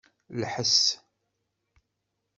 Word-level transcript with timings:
Lḥes. 0.41 0.83